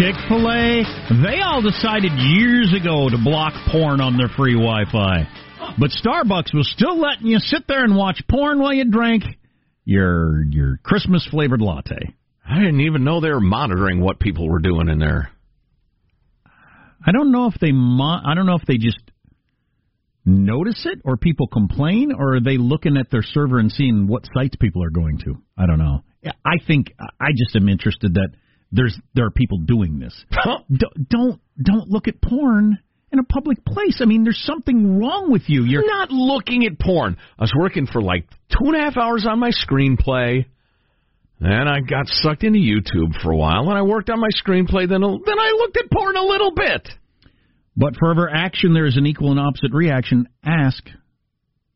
[0.00, 0.82] Chick fil A,
[1.22, 5.28] they all decided years ago to block porn on their free Wi Fi.
[5.78, 9.24] But Starbucks was still letting you sit there and watch porn while you drank
[9.84, 12.14] your your Christmas flavored latte.
[12.48, 15.30] I didn't even know they were monitoring what people were doing in there.
[17.06, 19.02] I don't know if they mo- I don't know if they just
[20.24, 24.24] notice it or people complain or are they looking at their server and seeing what
[24.32, 25.42] sites people are going to.
[25.58, 26.04] I don't know.
[26.42, 28.30] I think I just am interested that
[28.72, 30.24] there's there are people doing this.
[30.44, 32.78] don't, don't don't look at porn
[33.12, 34.00] in a public place.
[34.00, 35.64] I mean, there's something wrong with you.
[35.64, 37.16] You're not looking at porn.
[37.38, 40.46] I was working for like two and a half hours on my screenplay.
[41.40, 44.86] Then I got sucked into YouTube for a while, and I worked on my screenplay.
[44.86, 46.88] Then, then I looked at porn a little bit.
[47.76, 50.28] But for every action, there is an equal and opposite reaction.
[50.44, 50.84] Ask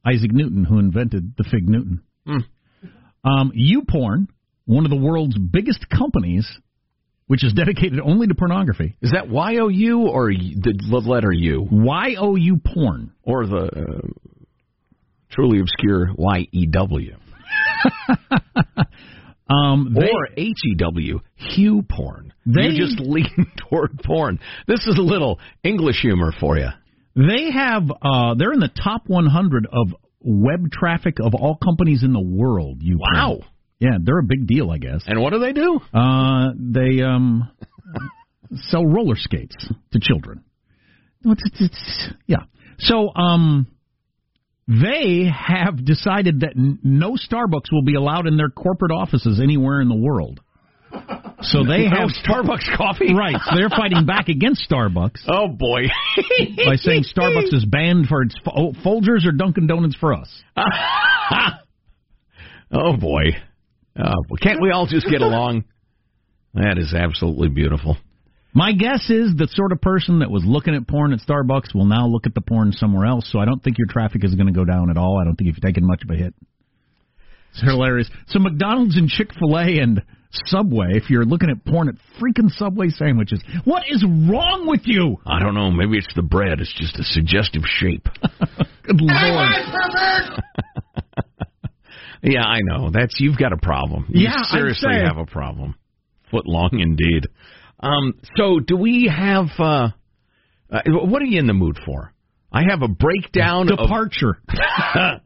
[0.07, 2.03] Isaac Newton, who invented the Fig Newton.
[2.29, 2.45] Mm.
[3.25, 4.27] Um, YouPorn,
[4.67, 6.47] one of the world's biggest companies,
[7.27, 8.97] which is dedicated only to pornography.
[9.01, 11.67] Is that Y O U or the letter U?
[11.71, 13.13] Y O U porn.
[13.23, 14.07] Or the uh,
[15.31, 17.17] truly obscure Y E W.
[19.49, 22.33] Um, they, or H E W, Hugh porn.
[22.47, 24.41] They you just lean toward porn.
[24.67, 26.69] This is a little English humor for you.
[27.15, 29.89] They have uh, they're in the top 100 of
[30.21, 32.79] web traffic of all companies in the world.
[32.81, 33.41] You wow.
[33.85, 35.03] Yeah, they're a big deal, I guess.
[35.07, 35.79] And what do they do?
[35.93, 37.51] Uh, they um
[38.69, 39.55] sell roller skates
[39.93, 40.43] to children.
[41.23, 42.45] It's, it's, it's, yeah.
[42.79, 43.67] So um
[44.67, 49.83] they have decided that n- no Starbucks will be allowed in their corporate offices anywhere
[49.83, 50.41] in the world.
[51.43, 53.37] So they no have Starbucks coffee, right?
[53.45, 55.21] So they're fighting back against Starbucks.
[55.29, 55.83] Oh boy!
[56.65, 60.43] by saying Starbucks is banned for its oh, Folgers or Dunkin' Donuts for us.
[62.73, 63.25] oh boy!
[63.99, 65.65] Oh, well, can't we all just get along?
[66.55, 67.97] That is absolutely beautiful.
[68.57, 71.87] My guess is the sort of person that was looking at porn at Starbucks will
[71.87, 73.29] now look at the porn somewhere else.
[73.33, 75.19] So I don't think your traffic is going to go down at all.
[75.21, 76.35] I don't think you've taken much of a hit.
[77.51, 78.09] It's hilarious.
[78.29, 80.03] So McDonald's and Chick Fil A and
[80.47, 85.17] Subway, if you're looking at porn at freaking Subway sandwiches, what is wrong with you?
[85.27, 85.71] I don't know.
[85.73, 86.61] Maybe it's the bread.
[86.61, 88.09] It's just a suggestive shape.
[88.85, 89.49] Good lord.
[92.25, 92.91] yeah, I know.
[92.91, 94.07] That's you've got a problem.
[94.09, 95.75] You yeah, seriously have a problem.
[96.31, 97.27] Foot long indeed.
[97.81, 99.47] Um, so do we have?
[99.59, 99.89] Uh,
[100.71, 102.13] uh, what are you in the mood for?
[102.51, 103.67] I have a breakdown.
[103.67, 104.39] Departure.
[104.49, 104.55] Of,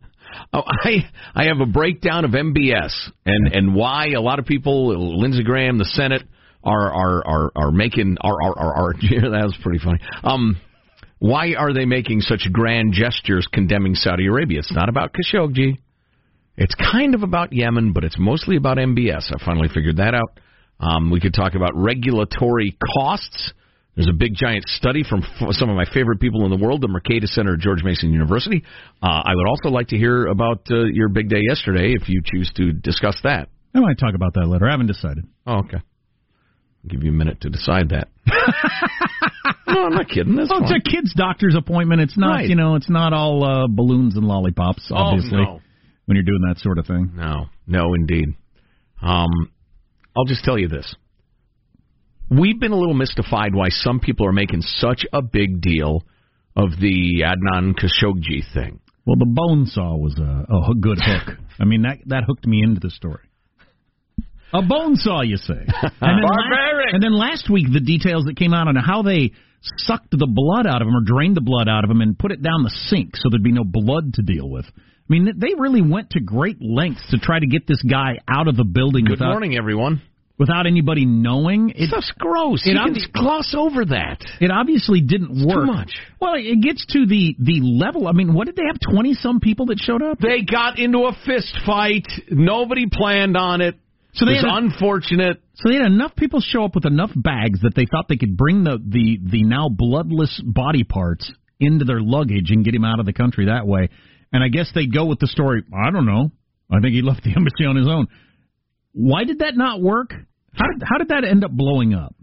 [0.53, 2.93] oh, I I have a breakdown of MBS
[3.25, 6.23] and and why a lot of people, Lindsey Graham, the Senate,
[6.65, 10.01] are are are are making are are are, are that was pretty funny.
[10.25, 10.57] Um,
[11.21, 14.61] why are they making such grand gestures condemning Saudi Arabia?
[14.61, 15.79] It's not about Khashoggi.
[16.59, 19.33] It's kind of about Yemen, but it's mostly about MBS.
[19.33, 20.41] I finally figured that out.
[20.81, 23.53] Um, we could talk about regulatory costs.
[23.95, 26.81] There's a big giant study from f- some of my favorite people in the world,
[26.81, 28.65] the Mercatus Center at George Mason University.
[29.01, 32.23] Uh, I would also like to hear about uh, your big day yesterday if you
[32.25, 33.49] choose to discuss that.
[33.73, 34.67] I might talk about that later.
[34.67, 35.27] I haven't decided.
[35.47, 35.79] Oh, okay.
[35.79, 38.09] I'll give you a minute to decide that.
[39.69, 40.35] no, I'm not kidding.
[40.35, 42.01] That's oh, it's a kid's doctor's appointment.
[42.01, 42.49] It's not, right.
[42.49, 44.91] you know, it's not all uh, balloons and lollipops.
[44.91, 45.61] Obviously, oh, no.
[46.09, 47.13] When you're doing that sort of thing.
[47.15, 48.29] No, no, indeed.
[49.03, 49.29] Um,
[50.17, 50.97] I'll just tell you this.
[52.31, 56.03] We've been a little mystified why some people are making such a big deal
[56.57, 58.81] of the Adnan Khashoggi thing.
[59.07, 61.37] Well, the bone saw was a, a good hook.
[61.61, 63.29] I mean, that that hooked me into the story.
[64.55, 65.53] A bone saw, you say?
[66.01, 69.33] And then, last, and then last week, the details that came out on how they
[69.77, 72.33] sucked the blood out of him or drained the blood out of him and put
[72.33, 74.65] it down the sink so there'd be no blood to deal with.
[75.09, 78.47] I mean, they really went to great lengths to try to get this guy out
[78.47, 79.05] of the building.
[79.05, 80.03] Good without, morning, everyone.
[80.39, 82.65] Without anybody knowing, it, stuff's gross.
[82.67, 84.19] It you obvi- can gloss over that.
[84.41, 85.65] It obviously didn't it's work.
[85.65, 85.93] Too much.
[86.21, 88.07] Well, it gets to the the level.
[88.07, 88.77] I mean, what did they have?
[88.79, 90.19] Twenty some people that showed up.
[90.21, 92.07] They got into a fist fight.
[92.31, 93.77] Nobody planned on it.
[94.13, 95.41] So they it was unfortunate.
[95.55, 98.37] So they had enough people show up with enough bags that they thought they could
[98.37, 103.01] bring the the the now bloodless body parts into their luggage and get him out
[103.01, 103.89] of the country that way.
[104.33, 105.63] And I guess they'd go with the story.
[105.73, 106.31] I don't know.
[106.71, 108.09] I think he left the embassy on his own.
[108.93, 110.13] Why did that not work?
[110.55, 112.15] How did how did that end up blowing up?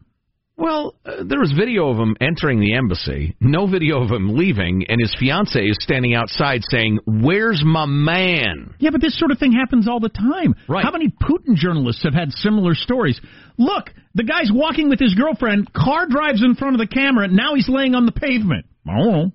[0.57, 4.86] Well, uh, there was video of him entering the embassy, no video of him leaving,
[4.88, 9.38] and his fiance is standing outside saying, "Where's my man?" Yeah, but this sort of
[9.38, 10.56] thing happens all the time.
[10.69, 10.84] Right.
[10.84, 13.19] How many Putin journalists have had similar stories?
[13.57, 17.36] Look, the guy's walking with his girlfriend, car drives in front of the camera, and
[17.36, 18.66] now he's laying on the pavement.
[18.88, 19.31] I don't know.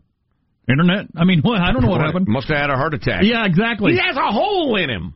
[0.71, 1.07] Internet?
[1.17, 1.61] I mean, what?
[1.61, 2.29] I don't know what happened.
[2.29, 3.23] Must have had a heart attack.
[3.25, 3.93] Yeah, exactly.
[3.93, 5.15] He has a hole in him.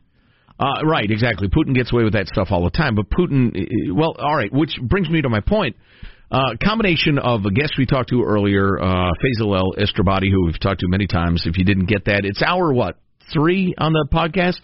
[0.59, 1.49] Uh, right, exactly.
[1.49, 2.95] Putin gets away with that stuff all the time.
[2.95, 3.51] But Putin,
[3.93, 5.75] well, all right, which brings me to my point.
[6.31, 10.79] Uh, combination of a guest we talked to earlier, uh, Feisal al-Istrabadi, who we've talked
[10.79, 11.43] to many times.
[11.45, 12.97] If you didn't get that, it's our what
[13.31, 14.59] three on the podcast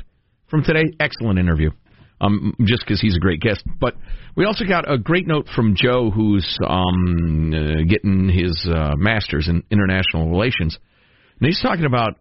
[0.50, 0.86] from today.
[1.00, 1.72] Excellent interview.
[2.24, 3.96] Um, just because he's a great guest, but
[4.36, 9.48] we also got a great note from Joe, who's um, uh, getting his uh, master's
[9.48, 10.78] in international relations,
[11.40, 12.20] and he's talking about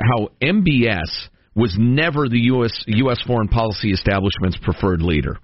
[0.00, 2.72] how MBS was never the U.S.
[2.86, 3.20] U.S.
[3.26, 5.36] foreign policy establishment's preferred leader.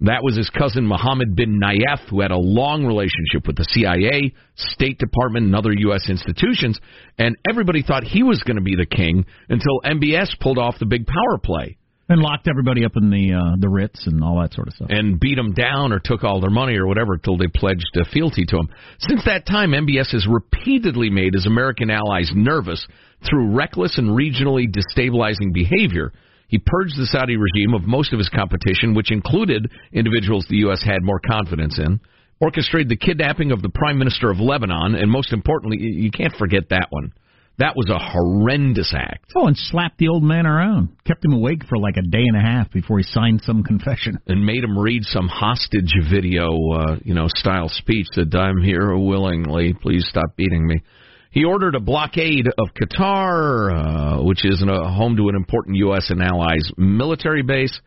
[0.00, 4.34] That was his cousin Mohammed bin Nayef, who had a long relationship with the CIA,
[4.56, 6.08] State Department, and other U.S.
[6.08, 6.78] institutions,
[7.18, 10.86] and everybody thought he was going to be the king until MBS pulled off the
[10.86, 11.76] big power play.
[12.06, 14.88] And locked everybody up in the uh, the Ritz and all that sort of stuff.
[14.90, 18.04] And beat them down or took all their money or whatever until they pledged uh,
[18.12, 18.68] fealty to him.
[18.98, 22.86] Since that time, MBS has repeatedly made his American allies nervous
[23.28, 26.12] through reckless and regionally destabilizing behavior.
[26.48, 30.84] He purged the Saudi regime of most of his competition, which included individuals the U.S.
[30.84, 32.00] had more confidence in,
[32.38, 36.68] orchestrated the kidnapping of the Prime Minister of Lebanon, and most importantly, you can't forget
[36.68, 37.12] that one
[37.58, 39.32] that was a horrendous act.
[39.36, 40.88] Oh, and slapped the old man around.
[41.06, 44.18] Kept him awake for like a day and a half before he signed some confession.
[44.26, 48.96] And made him read some hostage video, uh, you know, style speech that I'm here
[48.96, 49.72] willingly.
[49.72, 50.82] Please stop beating me.
[51.30, 56.10] He ordered a blockade of Qatar, uh, which is a home to an important U.S.
[56.10, 57.80] and allies military base.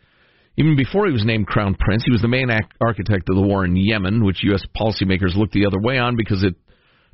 [0.57, 2.49] Even before he was named crown prince, he was the main
[2.81, 4.63] architect of the war in Yemen, which U.S.
[4.75, 6.55] policymakers looked the other way on because it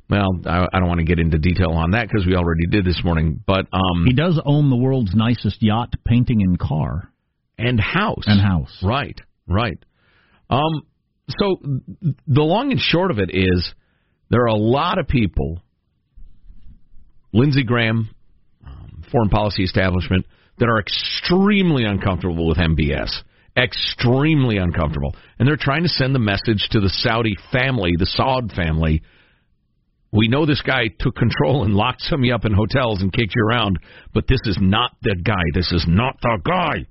[0.08, 2.84] well, I, I don't want to get into detail on that because we already did
[2.84, 3.42] this morning.
[3.46, 7.10] But um, he does own the world's nicest yacht, painting, and car,
[7.58, 8.76] and house, and house.
[8.82, 9.78] Right, right.
[10.50, 10.82] Um,
[11.38, 11.56] so
[12.26, 13.72] the long and short of it is,
[14.28, 15.62] there are a lot of people,
[17.32, 18.10] Lindsey Graham,
[18.66, 20.26] um, foreign policy establishment,
[20.58, 23.22] that are extremely uncomfortable with MBS
[23.56, 25.14] extremely uncomfortable.
[25.38, 29.02] And they're trying to send the message to the Saudi family, the Saud family,
[30.14, 33.12] we know this guy took control and locked some of you up in hotels and
[33.12, 33.80] kicked you around,
[34.12, 35.42] but this is not the guy.
[35.52, 36.86] This is not the guy.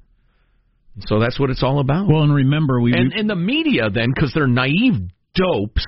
[1.08, 2.08] So that's what it's all about.
[2.08, 4.96] Well, and remember, we and, and the media then, because they're naive
[5.34, 5.86] dopes,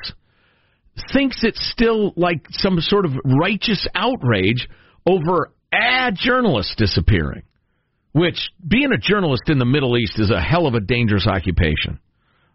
[1.13, 4.67] thinks it's still like some sort of righteous outrage
[5.05, 7.43] over a journalist disappearing.
[8.13, 11.99] Which being a journalist in the Middle East is a hell of a dangerous occupation.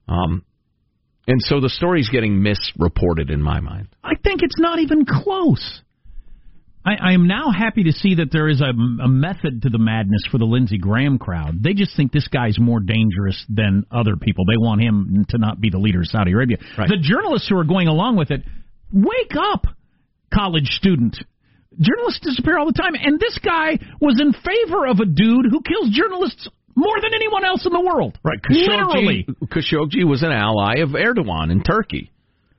[0.09, 0.43] Um,
[1.31, 3.87] and so the story's getting misreported in my mind.
[4.03, 5.81] I think it's not even close.
[6.85, 9.79] I, I am now happy to see that there is a, a method to the
[9.79, 11.63] madness for the Lindsey Graham crowd.
[11.63, 14.45] They just think this guy's more dangerous than other people.
[14.45, 16.57] They want him to not be the leader of Saudi Arabia.
[16.77, 16.89] Right.
[16.89, 18.43] The journalists who are going along with it,
[18.93, 19.67] wake up,
[20.35, 21.17] college student.
[21.79, 25.63] Journalists disappear all the time, and this guy was in favor of a dude who
[25.63, 26.49] kills journalists
[26.81, 28.19] more than anyone else in the world.
[28.25, 28.41] Right.
[28.41, 29.27] Khashoggi, Literally.
[29.45, 32.11] Khashoggi was an ally of Erdogan in Turkey.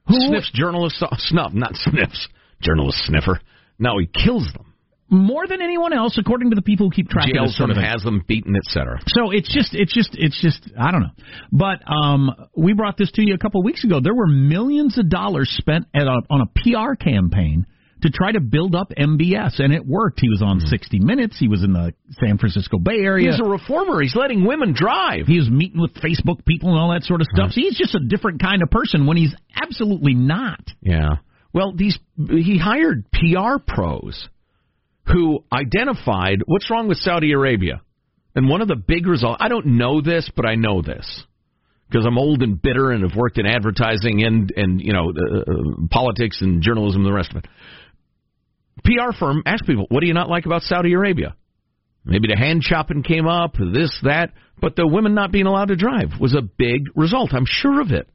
[0.08, 2.28] Who sniffs journalists snuff, not sniffs,
[2.62, 3.40] journalist sniffer.
[3.80, 4.74] No, he kills them.
[5.10, 7.76] More than anyone else, according to the people who keep track of this sort of
[7.76, 9.00] has them beaten, etc.
[9.08, 11.16] So it's just, it's just, it's just, I don't know.
[11.52, 14.00] But um, we brought this to you a couple of weeks ago.
[14.02, 17.66] There were millions of dollars spent at a, on a PR campaign
[18.02, 20.20] to try to build up MBS, and it worked.
[20.22, 20.68] He was on mm-hmm.
[20.68, 21.38] 60 Minutes.
[21.40, 23.32] He was in the San Francisco Bay Area.
[23.32, 24.02] He's a reformer.
[24.02, 25.28] He's letting women drive.
[25.28, 27.48] He was meeting with Facebook people and all that sort of stuff.
[27.48, 27.54] Right.
[27.54, 30.62] So he's just a different kind of person when he's absolutely not.
[30.82, 31.18] Yeah.
[31.54, 34.30] Well, these he hired PR pros
[35.08, 37.82] who identified what's wrong with Saudi Arabia.
[38.36, 41.26] And one of the big results, I don't know this, but I know this
[41.90, 45.40] because I'm old and bitter and have worked in advertising and and you know uh,
[45.40, 47.46] uh politics and journalism and the rest of it.
[48.84, 51.36] PR firm asked people, what do you not like about Saudi Arabia?
[52.04, 55.76] Maybe the hand chopping came up, this, that, but the women not being allowed to
[55.76, 57.34] drive was a big result.
[57.34, 58.10] I'm sure of it.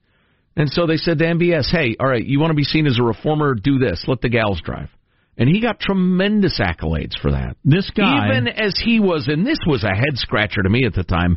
[0.57, 2.99] And so they said to MBS, hey, all right, you want to be seen as
[2.99, 3.55] a reformer?
[3.55, 4.05] Do this.
[4.09, 4.89] Let the gals drive.
[5.37, 7.57] And he got tremendous accolades for that.
[7.63, 8.27] This guy.
[8.27, 11.37] Even as he was, and this was a head scratcher to me at the time,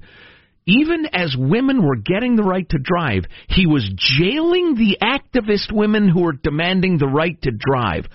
[0.70, 6.08] even as women were getting the right to drive, he was jailing the activist women
[6.08, 8.06] who were demanding the right to drive.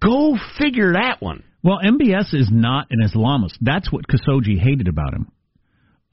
[0.00, 1.42] Go figure that one.
[1.62, 3.54] Well, MBS is not an Islamist.
[3.60, 5.32] That's what Khashoggi hated about him.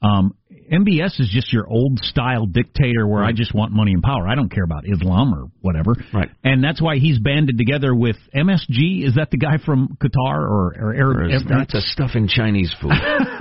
[0.02, 0.34] Um,
[0.72, 3.28] MBS is just your old style dictator where right.
[3.28, 4.26] I just want money and power.
[4.26, 5.94] I don't care about Islam or whatever.
[6.14, 6.30] Right.
[6.42, 9.06] And that's why he's banded together with MSG.
[9.06, 11.16] Is that the guy from Qatar or, or Arab?
[11.18, 12.92] Or is that the stuff in Chinese food?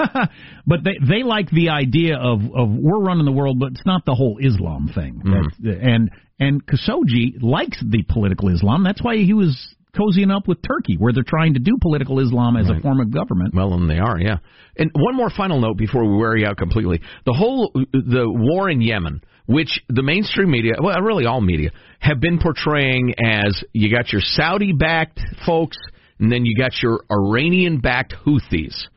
[0.68, 4.03] but they they like the idea of of we're running the world, but it's not
[4.06, 5.22] the whole Islam thing.
[5.25, 5.70] Mm-hmm.
[5.70, 8.84] And and Khashoggi likes the political Islam.
[8.84, 12.55] That's why he was cozying up with Turkey, where they're trying to do political Islam
[12.57, 12.79] as Right.
[12.79, 13.53] a form of government.
[13.53, 14.38] Well, and they are, yeah.
[14.77, 18.69] And one more final note before we wear you out completely: the whole the war
[18.69, 23.93] in Yemen, which the mainstream media, well, really all media, have been portraying as you
[23.93, 25.77] got your Saudi-backed folks,
[26.19, 28.88] and then you got your Iranian-backed Houthis.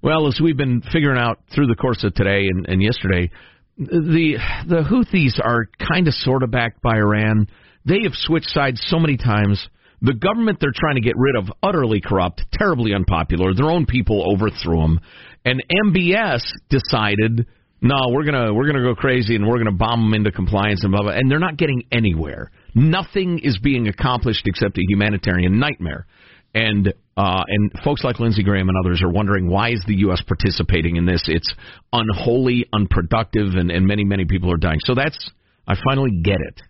[0.00, 3.30] Well, as we've been figuring out through the course of today and, and yesterday,
[3.76, 7.48] the the Houthis are kind of sort of backed by Iran.
[7.84, 9.68] They have switched sides so many times.
[10.02, 13.54] The government they're trying to get rid of utterly corrupt, terribly unpopular.
[13.54, 15.00] Their own people overthrew them,
[15.44, 17.46] and MBS decided,
[17.80, 20.92] no, we're gonna we're gonna go crazy and we're gonna bomb them into compliance and
[20.92, 21.12] blah blah.
[21.12, 22.50] And they're not getting anywhere.
[22.74, 26.06] Nothing is being accomplished except a humanitarian nightmare.
[26.54, 30.22] And uh, and folks like Lindsey Graham and others are wondering why is the U.S.
[30.26, 31.22] participating in this?
[31.26, 31.52] It's
[31.92, 34.78] unholy, unproductive, and, and many many people are dying.
[34.84, 35.30] So that's
[35.66, 36.60] I finally get it.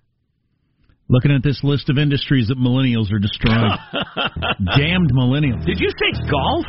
[1.09, 3.59] Looking at this list of industries that millennials are destroying.
[4.78, 5.64] Damned millennials.
[5.66, 6.64] Did you say golf?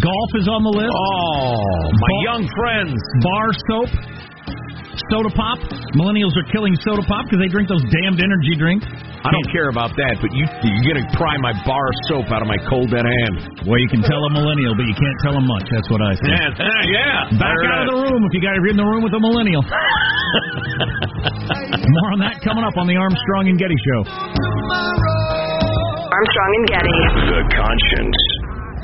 [0.00, 0.90] Golf is on the list.
[0.90, 1.54] Oh,
[1.94, 2.96] my Ball- young friends.
[3.22, 3.90] Bar soap.
[5.06, 5.58] Soda pop.
[5.94, 8.86] Millennials are killing soda pop because they drink those damned energy drinks.
[9.22, 12.42] I don't care about that, but you you're gonna pry my bar of soap out
[12.42, 13.62] of my cold dead hand.
[13.66, 15.66] Well, you can tell a millennial, but you can't tell them much.
[15.70, 16.30] That's what I say.
[16.34, 16.50] Yeah,
[16.98, 17.38] yeah.
[17.38, 19.22] Back out of the room if you got if you're in the room with a
[19.22, 19.62] millennial.
[21.88, 24.00] More on that coming up on the Armstrong and Getty Show.
[26.10, 26.90] Armstrong and Getty.
[27.32, 28.20] The conscience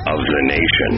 [0.07, 0.91] of the nation.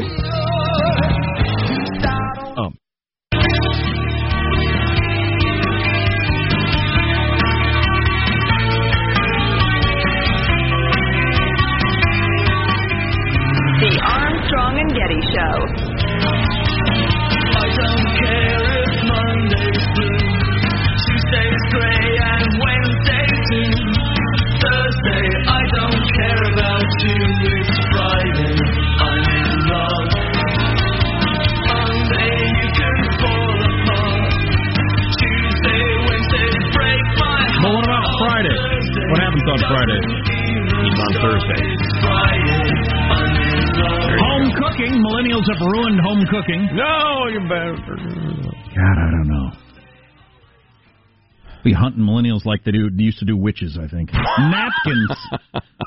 [51.68, 53.78] Be hunting millennials like they do they used to do witches.
[53.78, 54.10] I think
[54.40, 55.12] napkins.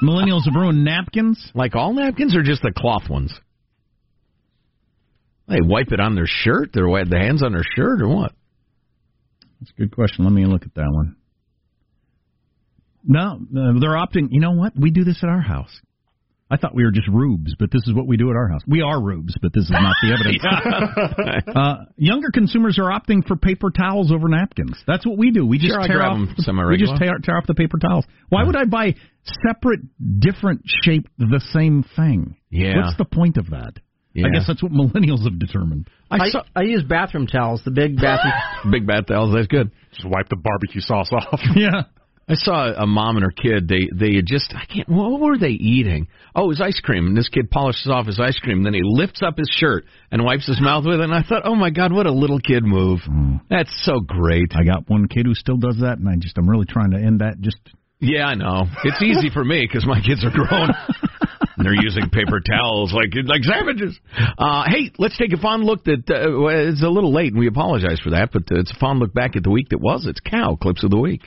[0.02, 1.50] millennials have ruined napkins.
[1.54, 3.32] Like all napkins or just the cloth ones?
[5.48, 6.72] They wipe it on their shirt.
[6.74, 8.32] They're wipe the hands on their shirt or what?
[9.58, 10.26] That's a good question.
[10.26, 11.16] Let me look at that one.
[13.02, 14.28] No, uh, they're opting.
[14.32, 14.74] You know what?
[14.78, 15.80] We do this at our house.
[16.50, 18.62] I thought we were just rubes, but this is what we do at our house.
[18.66, 21.44] We are rubes, but this is not the evidence.
[21.54, 24.76] uh, younger consumers are opting for paper towels over napkins.
[24.86, 25.46] That's what we do.
[25.46, 26.16] We just Sure, tear grab off.
[26.18, 28.04] 'em the- we just tear, tear off the paper towels.
[28.28, 28.94] Why would I buy
[29.46, 29.80] separate,
[30.18, 32.36] different shaped, the same thing?
[32.50, 32.78] Yeah.
[32.82, 33.74] What's the point of that?
[34.12, 34.26] Yeah.
[34.26, 35.88] I guess that's what millennials have determined.
[36.10, 38.34] I, I, saw I use bathroom towels, the big bathroom.
[38.72, 39.32] big bad towels.
[39.32, 39.70] That's good.
[39.94, 41.40] Just wipe the barbecue sauce off.
[41.54, 41.82] Yeah.
[42.30, 43.66] I saw a mom and her kid.
[43.66, 44.88] They they had just I can't.
[44.88, 46.06] What were they eating?
[46.34, 47.08] Oh, it was ice cream.
[47.08, 48.62] And this kid polishes off his ice cream.
[48.62, 51.04] Then he lifts up his shirt and wipes his mouth with it.
[51.04, 53.00] And I thought, oh my god, what a little kid move.
[53.50, 54.52] That's so great.
[54.54, 56.98] I got one kid who still does that, and I just I'm really trying to
[56.98, 57.40] end that.
[57.40, 57.58] Just
[57.98, 58.66] Yeah, I know.
[58.84, 60.70] It's easy for me because my kids are grown.
[61.60, 63.98] And They're using paper towels like like savages.
[64.38, 65.84] Uh, hey, let's take a fond look.
[65.84, 68.30] That uh, it's a little late, and we apologize for that.
[68.32, 70.06] But it's a fond look back at the week that was.
[70.06, 71.20] It's cow clips of the week.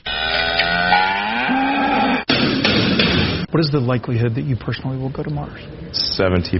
[3.53, 5.61] What is the likelihood that you personally will go to Mars?
[5.93, 6.57] 70%.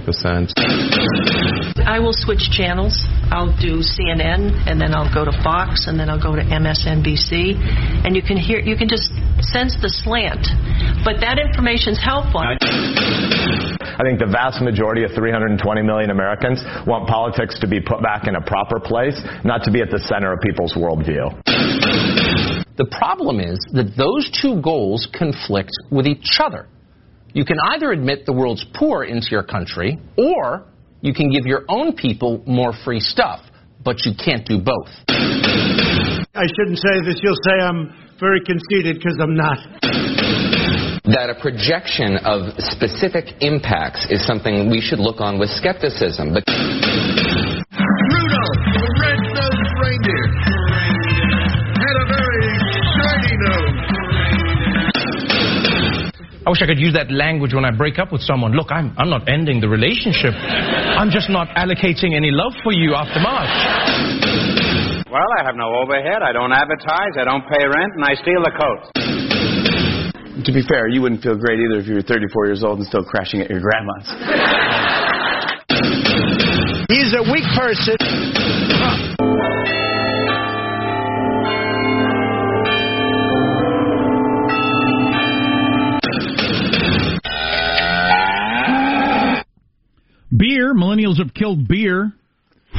[1.82, 2.94] I will switch channels.
[3.34, 7.58] I'll do CNN, and then I'll go to Fox, and then I'll go to MSNBC,
[8.06, 9.10] and you can hear, you can just
[9.42, 10.46] sense the slant.
[11.02, 12.46] But that information's helpful.
[12.46, 12.54] I
[14.06, 18.38] think the vast majority of 320 million Americans want politics to be put back in
[18.38, 21.42] a proper place, not to be at the center of people's worldview.
[22.78, 26.70] The problem is that those two goals conflict with each other.
[27.34, 30.62] You can either admit the world's poor into your country, or
[31.00, 33.40] you can give your own people more free stuff,
[33.82, 34.86] but you can't do both.
[35.08, 37.18] I shouldn't say this.
[37.24, 39.58] You'll say I'm very conceited because I'm not.
[41.10, 46.34] That a projection of specific impacts is something we should look on with skepticism.
[46.34, 46.44] But
[56.44, 58.52] I wish I could use that language when I break up with someone.
[58.52, 60.36] Look, I'm, I'm not ending the relationship.
[60.36, 63.48] I'm just not allocating any love for you after March.
[65.08, 66.20] Well, I have no overhead.
[66.20, 67.16] I don't advertise.
[67.16, 68.92] I don't pay rent, and I steal the coats.
[70.44, 72.86] to be fair, you wouldn't feel great either if you were 34 years old and
[72.88, 74.04] still crashing at your grandma's.
[76.92, 77.96] He's a weak person.
[90.74, 90.82] Beer.
[90.82, 92.12] Millennials have killed beer.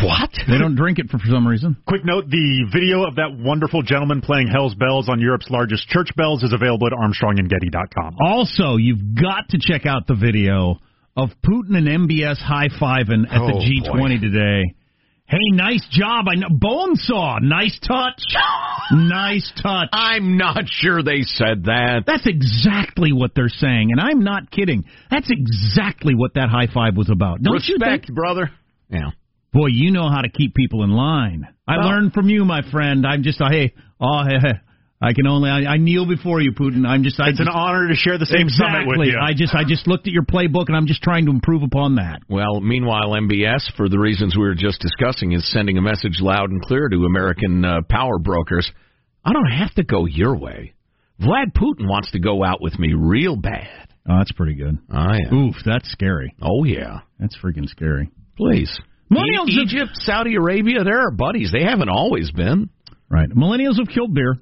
[0.04, 0.30] What?
[0.48, 1.78] They don't drink it for, for some reason.
[1.88, 6.10] Quick note: the video of that wonderful gentleman playing Hell's Bells on Europe's largest church
[6.18, 8.16] bells is available at ArmstrongandGetty.com.
[8.20, 10.80] Also, you've got to check out the video
[11.16, 14.20] of Putin and MBS high fiving at Oh, the G20 boy.
[14.20, 14.64] today.
[15.28, 16.26] Hey, nice job.
[16.30, 16.50] I know.
[16.50, 17.42] Bonesaw.
[17.42, 18.22] Nice touch.
[18.92, 19.90] nice touch.
[19.92, 22.04] I'm not sure they said that.
[22.06, 24.86] That's exactly what they're saying, and I'm not kidding.
[25.10, 27.42] That's exactly what that high five was about.
[27.42, 28.16] Don't you Respect, think?
[28.16, 28.52] brother.
[28.90, 29.10] Yeah.
[29.52, 31.48] Boy, you know how to keep people in line.
[31.68, 33.06] I Well- learned from you, my friend.
[33.08, 34.54] I'm just, uh, hey, oh, hey, hey,
[35.02, 36.88] I can only, I, I kneel before you, Putin.
[36.88, 38.84] I'm just, I It's just, an honor to share the same exactly.
[38.86, 39.20] summit with you.
[39.22, 41.96] I just, I just looked at your playbook, and I'm just trying to improve upon
[41.96, 42.22] that.
[42.30, 46.50] Well, meanwhile, MBS, for the reasons we were just discussing, is sending a message loud
[46.50, 48.72] and clear to American uh, power brokers.
[49.24, 50.74] I don't have to go your way.
[51.22, 53.90] Vlad Putin wants to go out with me real bad.
[54.08, 54.78] Oh, that's pretty good.
[54.90, 55.34] Oh, yeah.
[55.34, 56.34] Oof, that's scary.
[56.42, 57.00] Oh, yeah.
[57.20, 58.12] That's freaking scary.
[58.38, 58.80] Please.
[59.12, 61.52] Millennials E- have- Egypt, Saudi Arabia, they're our buddies.
[61.52, 62.70] They haven't always been.
[63.10, 63.30] Right.
[63.30, 64.36] Millennials have killed beer.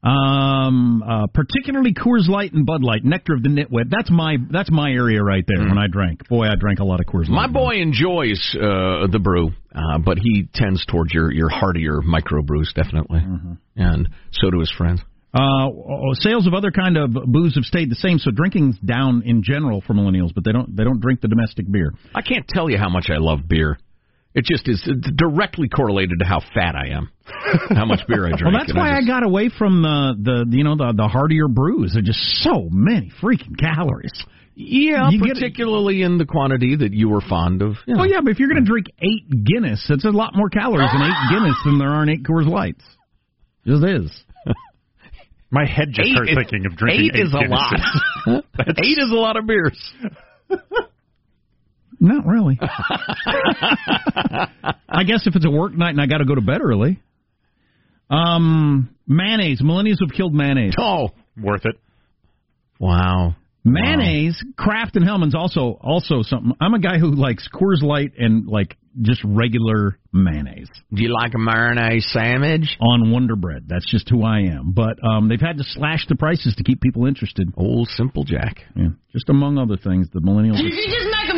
[0.00, 3.90] Um, uh, particularly Coors Light and Bud Light, nectar of the nitwit.
[3.90, 5.58] That's my that's my area right there.
[5.58, 7.30] When I drank, boy, I drank a lot of Coors Light.
[7.30, 12.72] My boy enjoys uh, the brew, uh, but he tends towards your, your heartier microbrews,
[12.74, 13.20] definitely.
[13.76, 15.00] And so do his friends.
[15.34, 19.22] Uh, oh, sales of other kind of booze have stayed the same, so drinking's down
[19.26, 21.92] in general for millennials, but they don't they don't drink the domestic beer.
[22.14, 23.78] I can't tell you how much I love beer.
[24.38, 24.80] It just is
[25.16, 27.10] directly correlated to how fat I am,
[27.70, 28.42] how much beer I drink.
[28.44, 31.08] Well, that's And why I, just- got away from the the you know the the
[31.08, 31.92] heartier brews.
[31.94, 34.12] They're just so many freaking calories.
[34.54, 37.76] Yeah, You get- particularly in the quantity that you were fond of.
[37.88, 40.90] Oh yeah, but if you're going to drink eight Guinness, it's a lot more calories
[40.94, 42.84] in eight Guinness than there are in eight Coors Lights.
[43.66, 44.10] Just is.
[45.50, 47.72] My head just Eight hurt is- thinking of drinking eight is a lot.
[48.82, 49.78] Eight is a lot of beers.
[52.00, 52.58] Not really.
[54.88, 57.00] I guess if it's a work night and I got to go to bed early.
[58.10, 59.60] Um, mayonnaise.
[59.62, 60.74] Millennials have killed mayonnaise.
[60.78, 61.76] Oh, worth it.
[62.78, 63.34] Wow.
[63.64, 66.52] Mayonnaise, Kraft and Hellmann's also also something.
[66.60, 71.34] I'm a guy who likes Coors Light and like just regular mayonnaise Do you like
[71.34, 72.76] a mayonnaise sandwich?
[72.80, 73.64] on Wonder Bread.
[73.68, 74.72] That's just who I am.
[74.72, 77.52] But um, they've had to slash the prices to keep people interested.
[77.56, 78.56] Old Simple Jack.
[78.74, 80.62] Yeah, just among other things, the millennials.
[80.62, 81.37] You just make a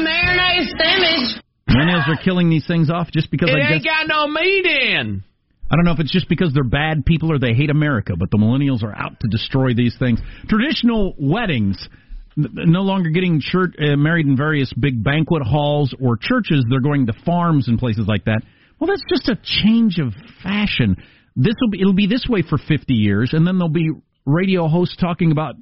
[0.60, 1.42] mayonnaise sandwich.
[1.68, 4.66] millennials are killing these things off just because It I ain't guess got no meat
[4.66, 5.22] in.
[5.70, 8.30] I don't know if it's just because they're bad people or they hate America, but
[8.30, 10.20] the millennials are out to destroy these things.
[10.48, 11.88] Traditional weddings,
[12.36, 16.64] no longer getting church, uh, married in various big banquet halls or churches.
[16.68, 18.42] They're going to farms and places like that.
[18.80, 20.96] Well, that's just a change of fashion.
[21.36, 23.90] This will be it'll be this way for 50 years, and then there'll be
[24.26, 25.54] radio hosts talking about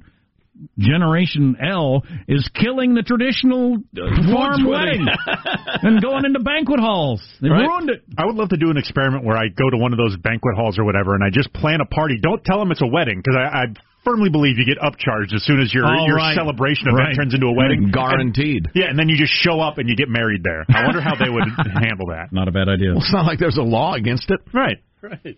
[0.77, 5.05] Generation L is killing the traditional uh, farm wedding.
[5.05, 5.07] wedding
[5.83, 7.21] and going into banquet halls.
[7.41, 7.67] They Right.
[7.67, 8.03] ruined it.
[8.17, 10.55] I would love to do an experiment where I go to one of those banquet
[10.55, 12.17] halls or whatever, and I just plan a party.
[12.21, 13.65] Don't tell them it's a wedding because I, I
[14.03, 16.35] firmly believe you get upcharged as soon as your Oh, your right.
[16.35, 17.15] celebration event Right.
[17.15, 17.91] turns into a wedding.
[17.91, 18.65] Guaranteed.
[18.67, 20.65] And- yeah, and then you just show up and you get married there.
[20.69, 21.43] I wonder how they would
[21.83, 22.31] handle that.
[22.31, 22.89] Not a bad idea.
[22.91, 24.39] Well, it's not like there's a law against it.
[24.53, 24.77] Right.
[25.01, 25.37] Right.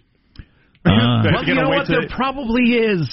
[0.86, 1.88] Uh, Are Well, you know what?
[1.88, 3.06] There probably is.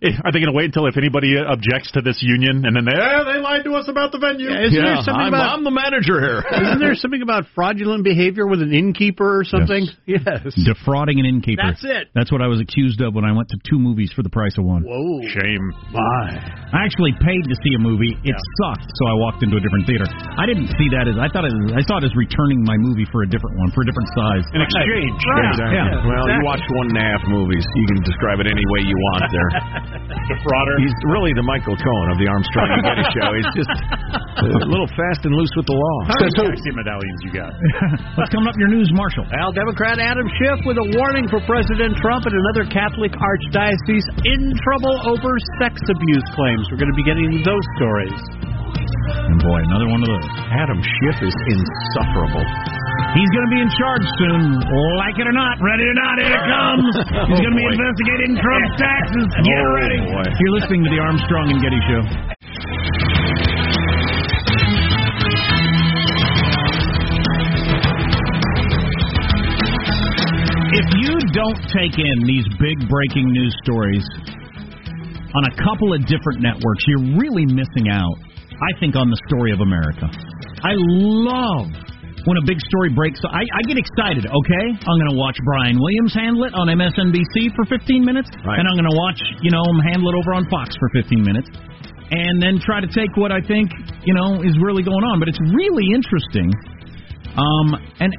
[0.00, 2.88] Are they going to wait until if anybody uh, objects to this union, and then
[2.88, 4.48] they eh, they lied to us about the venue?
[4.48, 6.40] Yeah, isn't there something I'm, about I'm the manager here.
[6.64, 9.84] isn't there something about fraudulent behavior with an innkeeper or something?
[10.08, 10.48] Yes.
[10.64, 11.60] Defrauding an innkeeper.
[11.60, 12.08] That's it.
[12.16, 14.56] That's what I was accused of when I went to two movies for the price
[14.56, 14.80] of one.
[14.84, 15.20] Whoa.
[15.28, 15.64] Shame.
[15.92, 16.40] My.
[16.72, 18.16] I actually paid to see a movie.
[18.24, 20.08] It sucked, so I walked into a different theater.
[20.08, 22.80] I didn't see that as I thought it was, I saw it as returning my
[22.80, 24.44] movie for a different one, for a different size.
[24.56, 25.20] An exchange.
[25.20, 25.52] Right.
[25.68, 26.00] Yeah.
[26.08, 27.64] Well, you watched one and a half movies.
[27.76, 29.50] You can describe it any way you want there.
[29.90, 30.76] Defrauder.
[30.78, 33.28] He's really the Michael Cohen of the Armstrong and Getty show.
[33.34, 33.72] He's just
[34.44, 35.96] a little fast and loose with the law.
[36.08, 37.52] How many taxi medallions you got?
[38.18, 39.26] What's coming up in your news, Marshall?
[39.28, 44.54] Well, Democrat Adam Schiff with a warning for President Trump and another Catholic archdiocese in
[44.62, 46.64] trouble over sex abuse claims.
[46.70, 48.20] We're going to be getting those stories.
[49.32, 50.28] And boy, another one of those.
[50.54, 52.46] Adam Schiff is insufferable.
[53.12, 54.42] He's going to be in charge soon.
[54.96, 56.92] Like it or not, ready or not, here it comes.
[57.12, 59.26] Oh, He's going to be investigating Trump's taxes.
[59.28, 59.98] Oh, Get Oh, ready.
[60.00, 60.24] boy.
[60.40, 62.02] You're listening to the Armstrong and Getty Show.
[70.72, 74.04] If you don't take in these big breaking news stories,
[75.34, 78.16] on a couple of different networks, you're really missing out,
[78.56, 80.08] I think, on the story of America.
[80.64, 81.68] I love
[82.24, 83.18] when a big story breaks.
[83.26, 84.64] I, I get excited, okay?
[84.78, 88.58] I'm going to watch Brian Williams handle it on MSNBC for 15 minutes, Right.
[88.58, 91.18] and I'm going to watch, you know, him handle it over on Fox for 15
[91.22, 91.48] minutes,
[92.14, 93.70] and then try to take what I think,
[94.06, 95.18] you know, is really going on.
[95.18, 96.52] But it's really interesting.
[97.34, 98.12] Um, and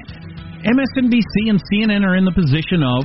[0.65, 3.03] MSNBC and CNN are in the position of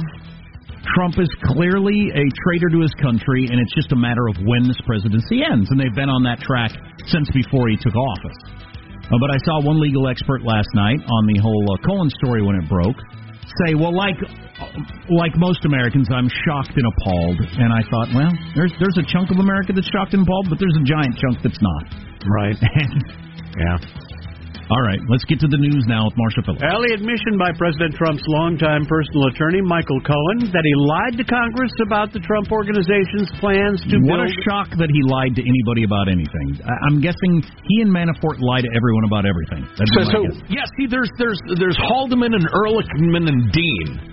[0.95, 4.67] Trump is clearly a traitor to his country, and it's just a matter of when
[4.67, 5.69] this presidency ends.
[5.71, 6.73] And they've been on that track
[7.07, 8.39] since before he took office.
[9.09, 12.43] Uh, but I saw one legal expert last night on the whole uh, Cohen story
[12.45, 12.97] when it broke
[13.65, 14.17] say, well, like
[15.09, 17.39] like most Americans, I'm shocked and appalled.
[17.59, 20.59] And I thought, well, there's there's a chunk of America that's shocked and appalled, but
[20.59, 21.85] there's a giant chunk that's not.
[22.27, 22.57] Right.
[23.57, 24.08] yeah.
[24.69, 26.61] All right, let's get to the news now with Marshall Phillips.
[26.61, 31.73] Early admission by President Trump's longtime personal attorney, Michael Cohen, that he lied to Congress
[31.89, 36.13] about the Trump organization's plans to What a shock that he lied to anybody about
[36.13, 36.61] anything.
[36.69, 39.65] I- I'm guessing he and Manafort lie to everyone about everything.
[39.81, 40.37] That'd So, be so guess.
[40.61, 44.08] yeah, see, there's there's there's Haldeman and Ehrlichman and Dean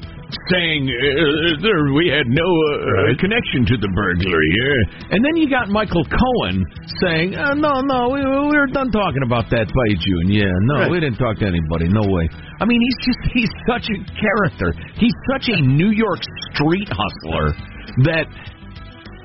[0.52, 4.80] saying uh, there we had no uh, connection to the burglary here,
[5.12, 6.64] and then you got Michael Cohen
[7.02, 10.28] saying, uh, no, no, we, we were done talking about that by June.
[10.32, 10.92] Yeah, no, Right.
[10.92, 11.88] we didn't talk to anybody.
[11.90, 12.30] No way.
[12.60, 14.74] I mean, he's just he's such a character.
[14.98, 16.20] He's such a New York
[16.54, 17.54] street hustler
[18.06, 18.26] that.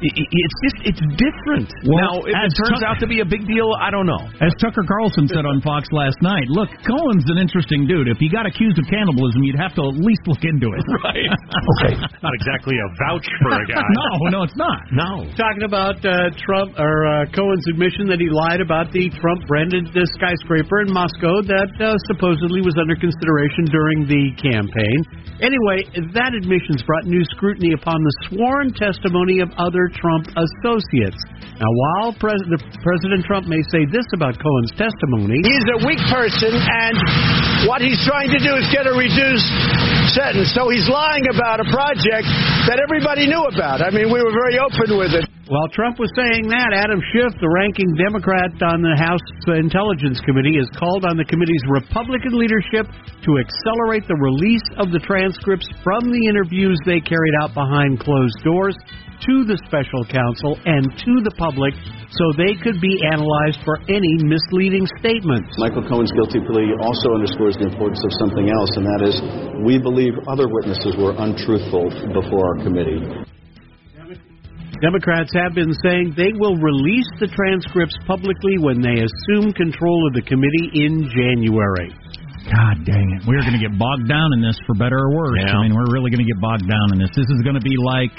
[0.01, 1.69] I- i- It's just it's different.
[1.85, 4.21] now, if it as turns Tuck- out to be a big deal, I don't know.
[4.41, 8.09] As Tucker Carlson said on Fox last night, look, Cohen's an interesting dude.
[8.09, 10.85] If he got accused of cannibalism, you'd have to at least look into it.
[11.05, 11.25] Right.
[11.27, 11.95] Okay.
[12.25, 13.81] Not exactly a vouch for a guy.
[14.01, 14.81] no, no, it's not.
[14.93, 15.25] No.
[15.37, 19.89] Talking about uh, Trump or uh, Cohen's admission that he lied about the Trump branded
[19.97, 24.99] uh, skyscraper in Moscow that uh, supposedly was under consideration during the campaign.
[25.41, 31.19] Anyway, that admission's brought new scrutiny upon the sworn testimony of other Trump associates.
[31.61, 36.01] Now, while Pres- the President Trump may say this about Cohen's testimony, He's a weak
[36.09, 36.97] person, and
[37.69, 39.51] what he's trying to do is get a reduced
[40.17, 40.51] sentence.
[40.57, 42.27] So he's lying about a project
[42.71, 43.85] that everybody knew about.
[43.85, 45.29] I mean, we were very open with it.
[45.51, 49.19] While Trump was saying that, Adam Schiff, the ranking Democrat on the House
[49.59, 52.87] Intelligence Committee, has called on the committee's Republican leadership
[53.27, 58.39] to accelerate the release of the transcripts from the interviews they carried out behind closed
[58.47, 58.79] doors
[59.27, 61.77] to the special counsel and to the public
[62.11, 65.53] so they could be analyzed for any misleading statements.
[65.61, 69.15] Michael Cohen's guilty plea also underscores the importance of something else, and that is
[69.63, 73.01] we believe other witnesses were untruthful before our committee.
[74.81, 80.17] Democrats have been saying they will release the transcripts publicly when they assume control of
[80.17, 81.93] the committee in January.
[82.49, 83.29] God dang it.
[83.29, 85.45] We're going to get bogged down in this for better or worse.
[85.45, 85.61] Yeah.
[85.61, 87.13] I mean, we're really going to get bogged down in this.
[87.13, 88.17] This is going to be like,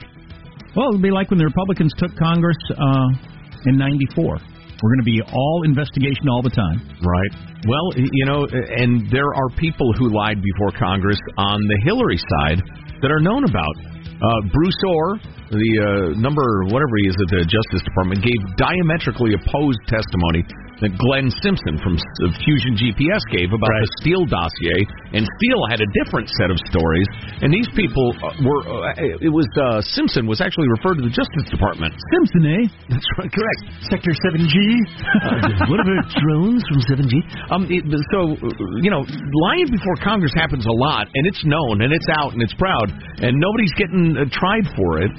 [0.76, 4.40] well, it'll be like when the Republicans took Congress uh, in 94.
[4.82, 6.82] We're going to be all investigation all the time.
[7.06, 7.32] Right.
[7.70, 12.58] Well, you know, and there are people who lied before Congress on the Hillary side
[13.02, 13.76] that are known about.
[14.22, 15.18] Uh, Bruce Ohr,
[15.54, 20.42] the uh, number whatever he is at the Justice Department, gave diametrically opposed testimony
[20.82, 21.96] that Glenn Simpson from
[22.42, 24.80] Fusion GPS gave about the Steele dossier,
[25.14, 27.06] and Steele had a different set of stories.
[27.46, 28.62] And these people uh, were.
[28.66, 31.94] Uh, it was uh, Simpson was actually referred to the Justice Department.
[32.18, 32.64] Simpson, eh?
[32.90, 33.62] That's right, correct.
[33.94, 34.58] Sector 7G.
[34.58, 37.14] Uh, what about drones from 7G?
[37.54, 39.06] Um, it, so, uh, you know,
[39.50, 42.90] lying before Congress happens a lot, and it's known, and it's out, and it's proud,
[43.22, 45.12] and nobody's getting uh, tried for it.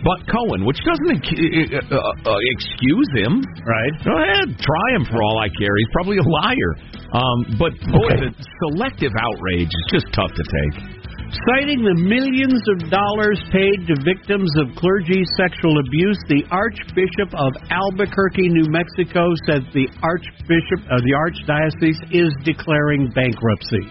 [0.00, 3.94] But Cohen, which doesn't uh, uh, uh, excuse him, right?
[4.00, 5.76] Go ahead, try him for all I care.
[5.76, 6.72] He's probably a liar.
[7.12, 11.00] Um, but boy, the selective outrage is just tough to take.
[11.46, 17.54] Citing the millions of dollars paid to victims of clergy sexual abuse, the Archbishop of
[17.70, 23.84] Albuquerque, New Mexico, says the Archbishop, uh, the Archdiocese is declaring bankruptcy.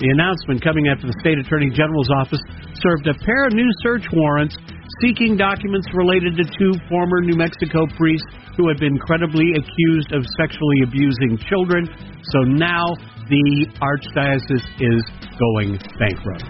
[0.00, 2.40] The announcement coming after the state attorney general's office
[2.80, 4.56] served a pair of new search warrants
[5.00, 8.26] seeking documents related to two former New Mexico priests
[8.56, 11.86] who had been credibly accused of sexually abusing children.
[12.34, 12.94] So now
[13.30, 15.02] the Archdiocese is
[15.38, 16.44] going bankrupt.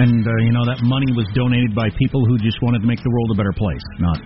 [0.00, 3.02] And, uh, you know, that money was donated by people who just wanted to make
[3.02, 4.18] the world a better place, not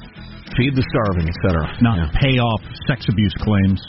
[0.56, 1.66] feed the starving, etc.
[1.82, 3.80] Not pay off sex abuse claims.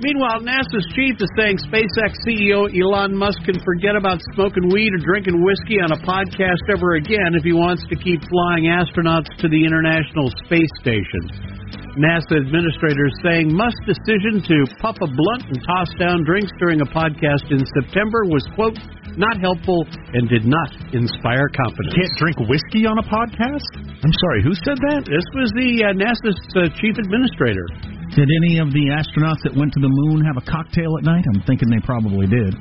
[0.00, 5.02] Meanwhile, NASA's chief is saying SpaceX CEO Elon Musk can forget about smoking weed or
[5.04, 9.46] drinking whiskey on a podcast ever again if he wants to keep flying astronauts to
[9.52, 11.60] the International Space Station.
[12.00, 16.88] NASA administrators saying Musk's decision to puff a blunt and toss down drinks during a
[16.88, 18.80] podcast in September was, quote,
[19.20, 19.84] not helpful
[20.16, 21.92] and did not inspire confidence.
[21.92, 23.68] Can't drink whiskey on a podcast?
[23.84, 25.04] I'm sorry, who said that?
[25.04, 27.99] This was the uh, NASA's uh, chief administrator.
[28.14, 31.24] Did any of the astronauts that went to the moon have a cocktail at night?
[31.30, 32.54] I'm thinking they probably did.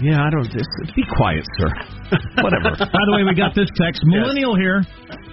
[0.00, 0.44] Yeah, I don't.
[0.48, 1.68] Just, be quiet, sir.
[2.44, 2.76] Whatever.
[2.76, 4.04] By the way, we got this text.
[4.04, 4.84] Millennial here.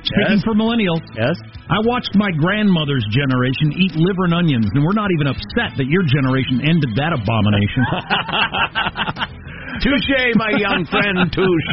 [0.03, 0.43] Speaking Yes.
[0.43, 0.99] for millennials.
[1.15, 1.36] Yes.
[1.71, 5.88] I watched my grandmother's generation eat liver and onions, and we're not even upset that
[5.88, 7.83] your generation ended that abomination.
[9.83, 11.17] Touche, my young friend.
[11.31, 11.71] Touche.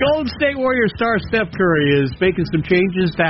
[0.00, 3.24] Golden State Warrior star Steph Curry is making some changes to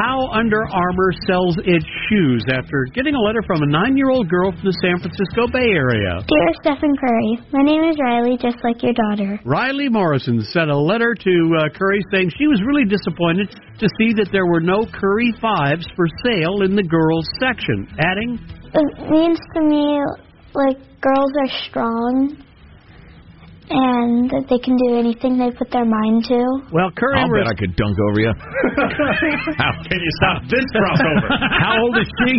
[0.00, 4.64] how Under Armour sells its shoes after getting a letter from a nine-year-old girl from
[4.64, 6.24] the San Francisco Bay Area.
[6.24, 9.40] Dear Stephen Curry, my name is Riley, just like your daughter.
[9.44, 14.16] Riley Morrison sent a letter to uh, Curry saying she was really disappointed to see
[14.16, 18.40] that there were no Curry fives for sale in the girls section, adding,
[18.72, 20.00] It means to me
[20.54, 22.36] like girls are strong
[23.70, 26.38] and that they can do anything they put their mind to.
[26.74, 28.32] "Well, Curry I'll bet I could dunk over you.
[29.62, 31.30] How can you stop this crossover?
[31.62, 32.30] How old is she?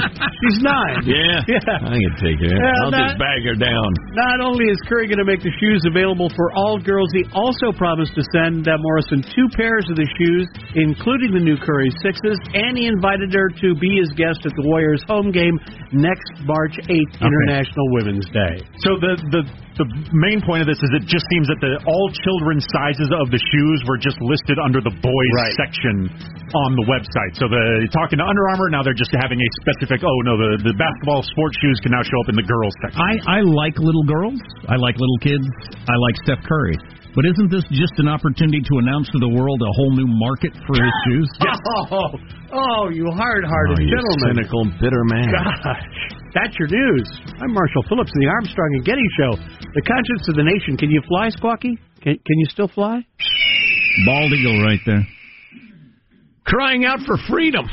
[0.44, 1.08] she's nine.
[1.08, 1.88] Yeah, Yeah.
[1.88, 2.52] I can take her.
[2.52, 3.90] Yeah, I'll that- just bag her down.
[4.16, 7.72] Not only is Curry going to make the shoes available for all girls, he also
[7.72, 12.38] promised to send uh, Morrison two pairs of the shoes, including the new Curry sixes,
[12.54, 15.56] and he invited her to be his guest at the Warriors home game
[15.96, 18.60] next March 8th, International Women's Day.
[18.84, 19.44] So the the
[19.82, 23.34] the main point of this is it just seems that the all children's sizes of
[23.34, 25.54] the shoes were just listed under the boys Right.
[25.58, 26.06] section
[26.54, 27.34] on the website.
[27.42, 30.06] So the talking to Under Armour now they're just having a specific.
[30.06, 33.02] Oh no, the the basketball sports shoes can now show up in the girls section.
[33.02, 34.38] I, I like little girls.
[34.70, 35.46] I like little kids.
[35.90, 36.78] I like Steph Curry.
[37.14, 40.54] But isn't this just an opportunity to announce to the world a whole new market
[40.66, 41.30] for his shoes?
[41.92, 42.08] Oh,
[42.54, 44.36] oh, you hard-hearted Oh, you gentleman.
[44.36, 45.28] cynical, bitter man.
[45.32, 45.84] Gosh,
[46.34, 47.08] that's your news.
[47.42, 49.32] I'm Marshall Phillips in the Armstrong and Getty Show.
[49.76, 50.76] The conscience of the nation.
[50.78, 51.76] Can you fly, Squawky?
[52.02, 53.06] Can, can you still fly?
[54.06, 55.06] Bald eagle right there.
[56.46, 57.66] Crying out for freedom.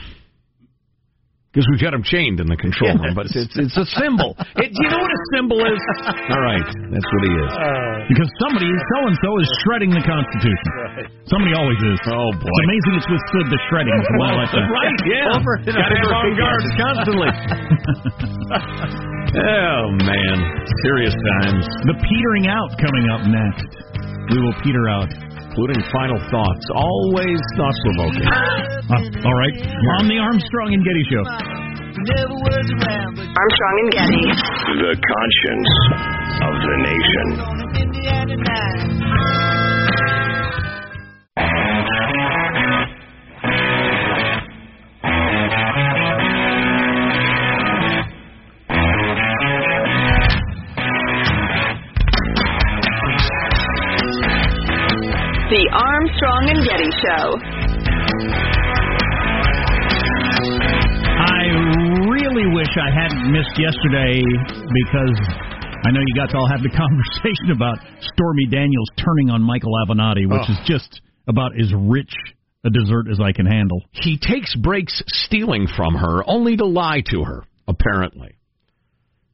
[1.49, 4.37] Because we've got him chained in the control room, but it's it's a symbol.
[4.61, 5.81] It, do you know what a symbol is?
[6.29, 7.51] All right, that's what he is.
[7.57, 10.69] Uh, because somebody, so and so, is shredding the Constitution.
[11.31, 11.99] Somebody always is.
[12.05, 13.97] Oh boy, It's amazing it's withstood the shredding.
[13.97, 14.67] for a while like that.
[14.69, 14.99] right?
[15.09, 17.31] Yeah, Over and got to over be on guard constantly.
[18.53, 20.37] oh man,
[20.85, 21.65] serious times.
[21.89, 23.69] The petering out coming up next.
[24.37, 25.09] We will peter out.
[25.49, 28.29] Including final thoughts, always thought provoking.
[28.89, 29.53] Uh, all right,
[30.01, 31.21] on the Armstrong and Getty Show.
[33.37, 34.25] Armstrong and Getty.
[34.81, 35.69] The conscience
[36.41, 37.29] of the nation.
[56.21, 57.39] Armstrong and Getty Show.
[61.21, 61.45] I
[62.11, 65.19] really wish I hadn't missed yesterday because
[65.87, 67.79] I know you got to all have the conversation about
[68.15, 70.53] Stormy Daniels turning on Michael Avenatti, which Oh.
[70.53, 72.13] is just about as rich
[72.65, 73.81] a dessert as I can handle.
[73.93, 78.35] He takes breaks stealing from her, only to lie to her, apparently.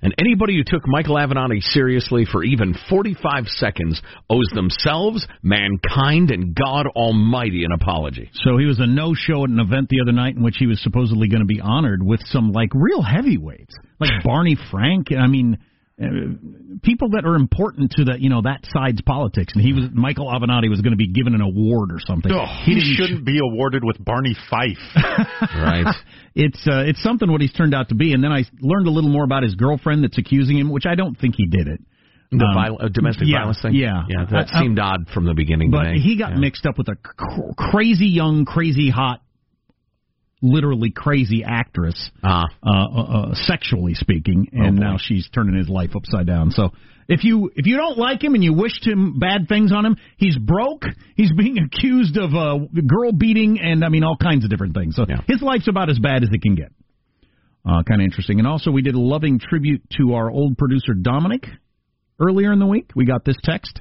[0.05, 6.55] And anybody who took Michael Avenatti seriously for even 45 seconds owes themselves, mankind, and
[6.55, 8.31] God Almighty an apology.
[8.35, 10.83] So he was a no-show at an event the other night in which he was
[10.83, 15.09] supposedly going to be honored with some like real heavyweights, like Barney Frank.
[15.11, 15.57] I mean,
[16.83, 19.53] people that are important to the you know that side's politics.
[19.55, 22.33] And he was Michael Avenatti was going to be given an award or something.
[22.65, 24.79] he, didn't shouldn't be awarded with Barney Fife.
[25.55, 25.95] Right.
[26.35, 28.13] it's uh, it's something what he's turned out to be.
[28.13, 30.95] And then I learned a little more about his girlfriend that's accusing him, which I
[30.95, 31.81] don't think he did it.
[32.33, 33.75] The Um, viol- uh, domestic yeah, violence thing?
[33.75, 35.71] Yeah, Yeah, that I- I- seemed odd from the beginning.
[35.71, 36.01] But to me.
[36.01, 36.39] he got Yeah.
[36.41, 39.21] mixed up with a cr- crazy young, crazy hot,
[40.45, 42.45] literally crazy actress, Ah.
[42.63, 46.51] uh, uh, uh, sexually speaking, and Oh, now she's turning his life upside down.
[46.51, 46.71] So
[47.09, 49.97] if you if you don't like him and you wished him bad things on him,
[50.17, 50.85] he's broke.
[51.17, 54.97] He's being accused of uh, girl beating and I mean all kinds of different things.
[54.97, 56.73] So his life's about as bad as it can get.
[57.67, 58.39] Uh, kind of interesting.
[58.39, 61.47] And also, we did a loving tribute to our old producer Dominic
[62.21, 62.91] earlier in the week.
[62.95, 63.81] We got this text.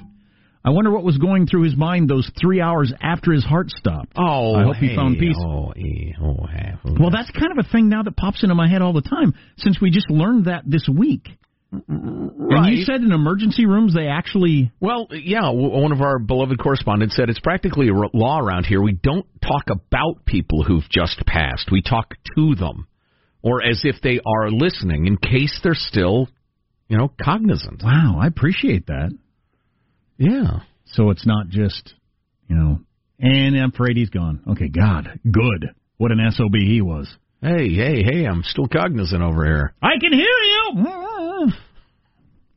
[0.65, 4.13] I wonder what was going through his mind those three hours after his heart stopped.
[4.17, 5.35] Oh, I hope hey, he found peace.
[5.37, 6.79] Oh, eh, oh, half.
[6.85, 9.33] Well, that's kind of a thing now that pops into my head all the time
[9.57, 11.27] since we just learned that this week.
[11.73, 12.69] Right.
[12.69, 14.71] And you said in emergency rooms they actually.
[14.79, 18.81] Well, yeah, one of our beloved correspondents said it's practically a law around here.
[18.81, 21.69] We don't talk about people who've just passed.
[21.71, 22.87] We talk to them,
[23.41, 26.29] or as if they are listening, in case they're still,
[26.87, 27.81] you know, cognizant.
[27.83, 29.11] Wow, I appreciate that.
[30.23, 30.59] Yeah.
[30.85, 31.93] So it's not just,
[32.47, 32.79] you know,
[33.19, 34.41] and I'm afraid he's gone.
[34.51, 35.71] Okay, God, good.
[35.97, 37.13] What an SOB he was.
[37.41, 39.73] Hey, hey, hey, I'm still cognizant over here.
[39.81, 41.51] I can hear you.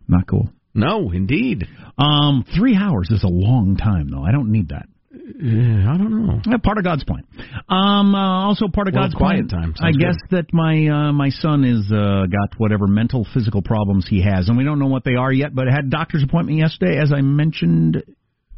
[0.07, 0.49] Not cool.
[0.75, 1.67] No, indeed.
[1.99, 4.23] Um, three hours is a long time, though.
[4.23, 4.87] I don't need that.
[5.27, 6.41] Uh, I don't know.
[6.47, 7.25] Yeah, part of God's plan.
[7.69, 9.63] Um, uh, also part of Well, God's quiet plan.
[9.63, 9.75] time.
[9.81, 14.07] I Sounds guess that my uh, my son is uh, got whatever mental physical problems
[14.09, 15.53] he has, and we don't know what they are yet.
[15.53, 18.05] But I had a doctor's appointment yesterday, as I mentioned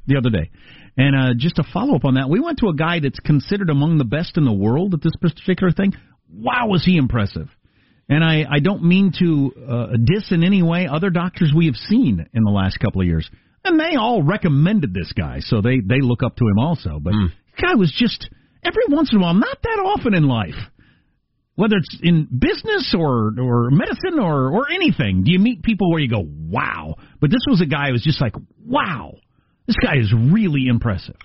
[0.07, 0.51] the other day.
[0.99, 3.71] And uh, just to follow up on that, we went to a guy that's considered
[3.71, 5.93] among the best in the world at this particular thing.
[6.31, 7.49] Wow, was he impressive!
[8.11, 11.77] And I, I don't mean to uh, diss in any way other doctors we have
[11.77, 13.29] seen in the last couple of years.
[13.69, 16.99] And they all recommended this guy, so they, they look up to him also.
[17.01, 18.29] But the guy was just,
[18.65, 20.55] every once in a while, not that often in life,
[21.55, 26.01] whether it's in business or, or medicine or, or anything, do you meet people where
[26.01, 26.95] you go, wow.
[27.21, 29.15] But this was a guy who was just like, wow,
[29.67, 31.17] this guy is really impressive.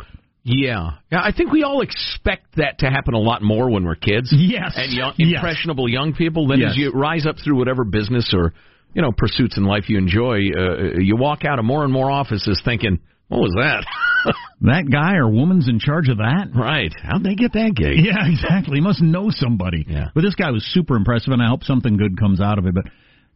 [0.46, 1.22] Yeah, yeah.
[1.24, 4.34] I think we all expect that to happen a lot more when we're kids.
[4.36, 4.74] Yes.
[4.76, 5.36] and young, Yes.
[5.38, 6.48] impressionable young people.
[6.48, 6.72] Then Yes.
[6.72, 8.54] as you rise up through whatever business or
[8.94, 12.10] you know pursuits in life you enjoy, uh, you walk out of more and more
[12.10, 13.86] offices thinking, "What was that?"
[14.62, 16.48] That guy or woman's in charge of that?
[16.56, 16.94] right?
[17.04, 18.00] How'd they get that gig?
[18.06, 18.78] Yeah, exactly.
[18.78, 19.86] He must know somebody.
[19.86, 20.06] Yeah.
[20.16, 22.74] But this guy was super impressive, and I hope something good comes out of it.
[22.74, 22.86] But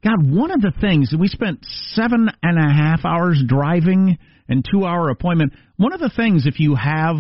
[0.01, 4.17] God, one of the things we spent seven and a half hours driving
[4.47, 5.53] and two hour appointment.
[5.75, 7.17] One of the things, if you have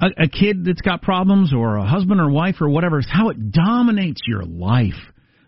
[0.00, 3.28] a, a kid that's got problems or a husband or wife or whatever, is how
[3.28, 4.94] it dominates your life.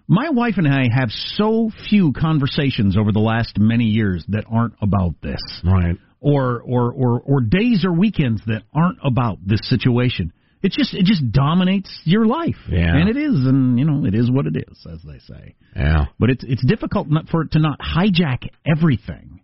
[0.07, 4.75] My wife and I have so few conversations over the last many years that aren't
[4.83, 5.97] about this Right.
[6.21, 10.33] or or or or days or weekends that aren't about this situation.
[10.63, 12.57] It just it just dominates your life.
[12.69, 12.97] Yeah.
[12.97, 15.55] And it is and you know, it is what it is as they say.
[15.75, 16.07] Yeah.
[16.19, 19.41] But it's it's difficult not for it to not hijack everything.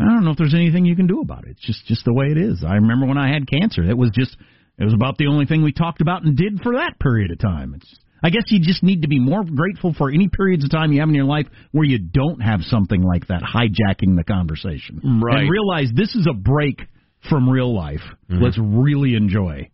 [0.00, 1.50] I don't know if there's anything you can do about it.
[1.50, 2.64] It's just just the way it is.
[2.66, 3.82] I remember when I had cancer.
[3.82, 4.36] It was just
[4.78, 7.38] it was about the only thing we talked about and did for that period of
[7.38, 7.74] time.
[7.74, 10.92] It's I guess you just need to be more grateful for any periods of time
[10.92, 15.20] you have in your life where you don't have something like that hijacking the conversation.
[15.22, 15.40] Right.
[15.40, 16.82] And realize this is a break
[17.28, 18.02] from real life.
[18.30, 18.42] Mm-hmm.
[18.42, 19.70] Let's really enjoy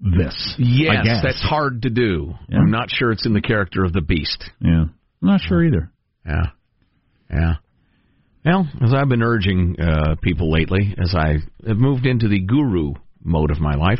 [0.00, 0.54] this.
[0.58, 2.34] Yes, that's hard to do.
[2.48, 2.58] Yeah.
[2.58, 4.44] I'm not sure it's in the character of the beast.
[4.60, 4.84] Yeah.
[4.84, 5.90] I'm not sure either.
[6.26, 6.46] Yeah.
[7.30, 7.54] Yeah.
[8.44, 12.94] Well, as I've been urging uh, people lately, as I have moved into the guru
[13.22, 13.98] mode of my life,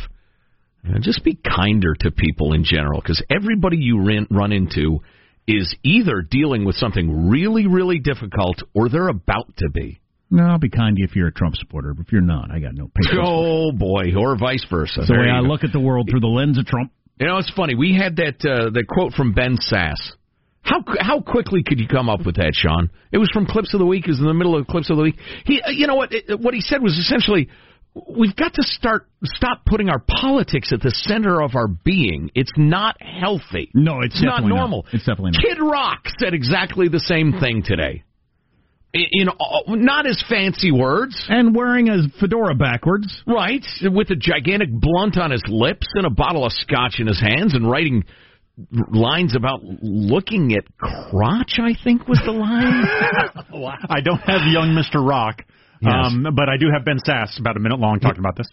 [1.01, 5.01] just be kinder to people in general, because everybody you run into
[5.47, 10.01] is either dealing with something really, really difficult, or they're about to be.
[10.31, 12.51] No, I'll be kind to you if you're a Trump supporter, but if you're not,
[12.51, 13.19] I got no patience.
[13.19, 14.93] Oh boy, or vice versa.
[14.99, 15.49] That's the way I go.
[15.49, 16.93] look at the world through the lens of Trump.
[17.19, 17.75] You know, it's funny.
[17.75, 20.13] We had that uh, that quote from Ben Sasse.
[20.61, 22.91] How how quickly could you come up with that, Sean?
[23.11, 24.05] It was from Clips of the Week.
[24.07, 25.17] It was in the middle of Clips of the Week.
[25.47, 26.13] He, uh, you know what?
[26.13, 27.49] It, what he said was essentially,
[28.07, 32.31] we've got to start stop putting our politics at the center of our being.
[32.35, 33.71] It's not healthy.
[33.75, 34.87] No, it's, not definitely normal.
[34.93, 35.43] It's definitely not.
[35.43, 38.05] Kid Rock said exactly the same thing today.
[38.93, 41.27] In, in all- not as fancy words.
[41.29, 43.23] And wearing a fedora backwards.
[43.27, 47.21] Right, with a gigantic blunt on his lips and a bottle of scotch in his
[47.21, 48.05] hands and writing
[48.91, 52.85] lines about looking at crotch, I think was the line.
[53.89, 55.07] I don't have young Mr.
[55.07, 55.45] Rock,
[55.81, 55.93] Yes.
[55.95, 58.49] um, but I do have Ben Sasse about a minute long talking about this.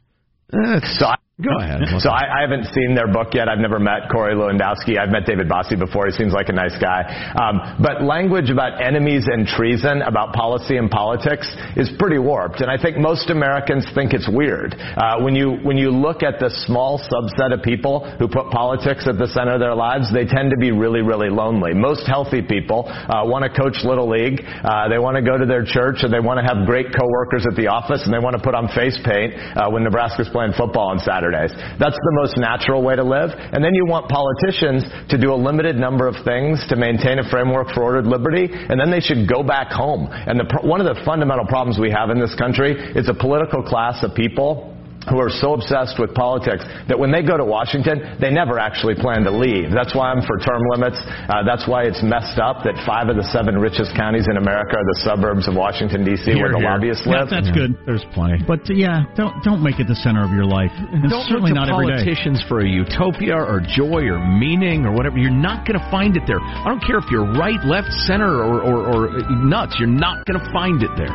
[0.51, 1.81] So I, Go ahead.
[1.99, 3.47] So I, I haven't seen their book yet.
[3.47, 4.99] I've never met Corey Lewandowski.
[4.99, 6.05] I've met David Bossie before.
[6.07, 7.07] He seems like a nice guy.
[7.33, 12.61] Um, but language about enemies and treason, about policy and politics, is pretty warped.
[12.61, 14.75] And I think most Americans think it's weird.
[14.75, 19.07] Uh, when you when you look at the small subset of people who put politics
[19.07, 21.73] at the center of their lives, they tend to be really really lonely.
[21.73, 24.43] Most healthy people uh, want to coach little league.
[24.43, 27.47] Uh, they want to go to their church, and they want to have great coworkers
[27.49, 30.53] at the office, and they want to put on face paint uh, when Nebraska's playing
[30.53, 31.51] football on Saturdays.
[31.79, 33.31] That's the most natural way to live.
[33.33, 37.29] And then you want politicians to do a limited number of things to maintain a
[37.29, 40.07] framework for ordered liberty, and then they should go back home.
[40.11, 43.63] And the, one of the fundamental problems we have in this country is a political
[43.63, 44.74] class of people
[45.09, 48.95] who are so obsessed with politics that when they go to Washington, they never actually
[48.95, 49.69] plan to leave.
[49.69, 50.97] That's why I'm for term limits.
[51.29, 54.75] Uh, that's why it's messed up that five of the seven richest counties in America
[54.77, 56.33] are the suburbs of Washington D.C.
[56.41, 57.29] where the lobbyists Yeah, live.
[57.29, 57.77] that's good.
[57.85, 58.41] There's plenty.
[58.45, 60.73] But uh, yeah, don't don't make it the center of your life.
[60.75, 62.01] And Don't certainly look to not every day.
[62.01, 65.17] politicians for a utopia or joy or meaning or whatever.
[65.21, 66.41] You're not going to find it there.
[66.41, 68.99] I don't care if you're right, left, center, or, or, or
[69.45, 69.75] nuts.
[69.77, 71.13] You're not going to find it there.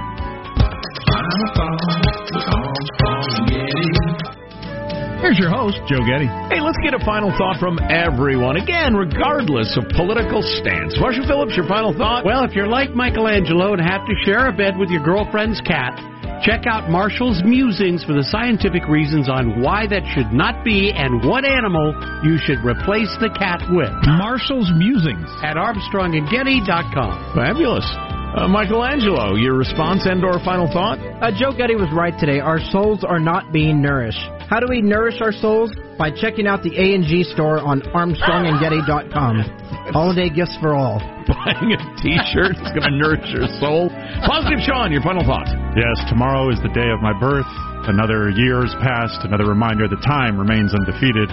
[5.30, 6.26] Here's your host, Joe Getty.
[6.50, 8.56] Hey, let's get a final thought from everyone.
[8.56, 10.98] Again, regardless of political stance.
[10.98, 12.24] Marshall Phillips, your final thought?
[12.24, 15.60] Well, if you're like Michael Angelo and have to share a bed with your girlfriend's
[15.60, 15.94] cat,
[16.42, 21.22] check out Marshall's musings for the scientific reasons on why that should not be and
[21.22, 21.94] what animal
[22.26, 23.94] you should replace the cat with.
[24.18, 27.38] Marshall's musings at ArmstrongandGetty.com.
[27.38, 28.09] Fabulous.
[28.30, 30.98] Uh, Michael Angelo, your response and or final thought?
[31.18, 32.38] Uh, Joe Getty was right today.
[32.38, 34.22] Our souls are not being nourished.
[34.46, 35.74] How do we nourish our souls?
[35.98, 39.34] By checking out the A&G store on ArmstrongandGetty.com.
[39.92, 41.02] Holiday gifts for all.
[41.26, 43.90] Buying a T-shirt is going to nourish your soul.
[44.24, 45.50] Positive Sean, your final thought?
[45.74, 47.50] Yes, tomorrow is the day of my birth.
[47.90, 49.26] Another year has passed.
[49.26, 51.28] Another reminder that time remains undefeated.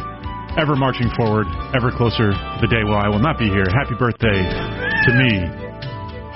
[0.57, 1.45] Ever marching forward,
[1.77, 3.69] ever closer to the day where I will not be here.
[3.69, 5.45] Happy birthday to me,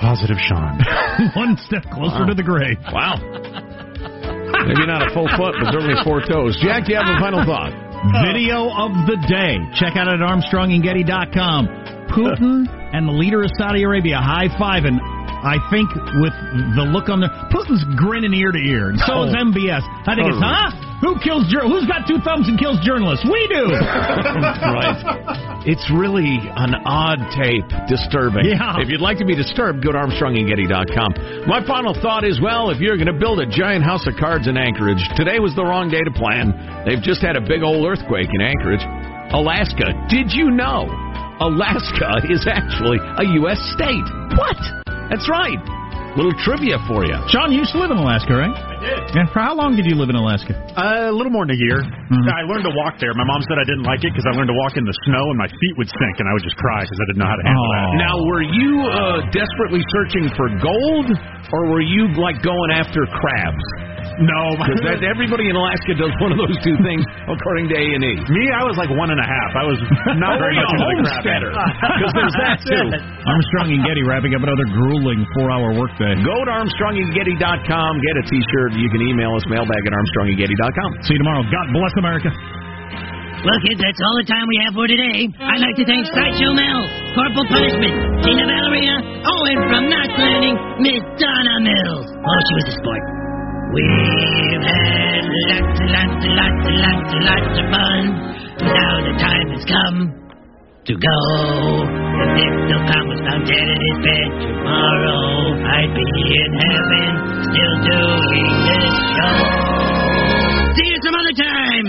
[0.02, 0.82] Positive Sean.
[1.38, 2.76] One step closer to the grave.
[2.90, 3.16] Wow.
[4.66, 6.58] Maybe not a full foot, but certainly four toes.
[6.62, 7.70] Jack, do you have a final thought?
[8.26, 9.58] Video of the day.
[9.78, 12.10] Check out it at ArmstrongandGetty.com.
[12.10, 14.98] Putin and the leader of Saudi Arabia high fiving.
[15.42, 15.88] I think
[16.22, 16.34] with
[16.78, 19.42] the look on their Putin's grinning ear to ear, and so is Oh.
[19.42, 19.82] MBS.
[20.06, 20.46] I think it's Totally.
[20.46, 20.70] huh?
[21.02, 23.26] Who kills jour- Who's got two thumbs and kills journalists?
[23.26, 23.74] We do.
[23.74, 25.66] right.
[25.66, 28.46] It's really an odd tape, disturbing.
[28.46, 28.78] Yeah.
[28.78, 31.46] If you'd like to be disturbed, go to ArmstrongandGetty.com.
[31.46, 34.46] My final thought is, well, if you're going to build a giant house of cards
[34.46, 36.54] in Anchorage, today was the wrong day to plan.
[36.86, 38.82] They've just had a big old earthquake in Anchorage.
[39.34, 39.90] Alaska.
[40.10, 40.86] Did you know
[41.42, 43.58] Alaska is actually a U.S.
[43.74, 44.06] state?
[44.38, 44.58] What?
[45.10, 45.58] That's right.
[46.12, 47.16] Little trivia for you.
[47.32, 48.52] Sean, you used to live in Alaska, right?
[48.52, 49.16] I did.
[49.16, 49.32] Yeah.
[49.32, 50.52] For how long did you live in Alaska?
[50.76, 51.80] Uh, a little more than a year.
[51.80, 53.16] I learned to walk there.
[53.16, 55.24] My mom said I didn't like it because I learned to walk in the snow
[55.32, 57.38] and my feet would sink and I would just cry because I didn't know how
[57.40, 57.86] to handle that.
[57.96, 61.08] Now, were you uh, desperately searching for gold,
[61.56, 63.64] or were you like going after crabs?
[64.20, 67.84] No, because that, everybody in Alaska does one of those two things, according to A
[67.96, 68.12] and E.
[68.28, 69.50] Me, I was like one and a half.
[69.56, 69.78] I was
[70.20, 71.08] not very much into the crab.
[71.16, 71.50] homesteader.
[71.52, 72.86] Because there's that too.
[73.24, 76.12] Armstrong and Getty wrapping up another grueling four-hour workday.
[76.20, 78.70] Go to ArmstrongandGetty.com, get a T-shirt.
[78.76, 80.88] You can email us mailbag at ArmstrongandGetty.com.
[81.08, 81.42] See you tomorrow.
[81.48, 82.30] God bless America.
[83.42, 85.26] Well, kids, that's all the time we have for today.
[85.40, 86.80] I'd like to thank Sideshow Mel,
[87.18, 92.06] Corporal Punishment, Tina Valeria, oh, and from Knots Landing, Miss Donna Mills.
[92.22, 93.02] Oh, she was a sport.
[93.72, 98.02] We've had lots and lots and lots and lots and lots of fun.
[98.68, 100.12] Now the time has come
[100.84, 101.18] to go.
[102.36, 106.04] If Bill Khan was found dead in his bed tomorrow, I'd be
[106.36, 107.16] in heaven,
[107.48, 109.40] still doing this show.
[110.76, 111.86] See you some other time.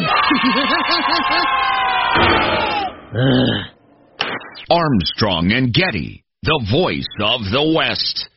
[4.71, 8.29] Armstrong and Getty, the voice of the West.